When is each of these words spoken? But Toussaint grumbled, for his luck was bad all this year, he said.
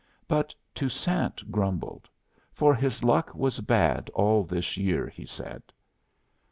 But 0.27 0.55
Toussaint 0.73 1.51
grumbled, 1.51 2.09
for 2.51 2.73
his 2.73 3.03
luck 3.03 3.35
was 3.35 3.59
bad 3.59 4.09
all 4.15 4.43
this 4.43 4.75
year, 4.75 5.07
he 5.07 5.27
said. 5.27 5.61